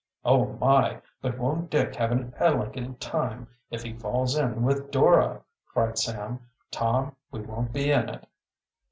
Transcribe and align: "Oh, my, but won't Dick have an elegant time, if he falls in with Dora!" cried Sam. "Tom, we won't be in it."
"Oh, 0.25 0.53
my, 0.53 0.99
but 1.21 1.37
won't 1.37 1.69
Dick 1.69 1.93
have 1.97 2.11
an 2.11 2.33
elegant 2.39 2.99
time, 2.99 3.47
if 3.69 3.83
he 3.83 3.93
falls 3.93 4.35
in 4.35 4.63
with 4.63 4.89
Dora!" 4.89 5.43
cried 5.67 5.99
Sam. 5.99 6.39
"Tom, 6.71 7.15
we 7.29 7.41
won't 7.41 7.71
be 7.71 7.91
in 7.91 8.09
it." 8.09 8.25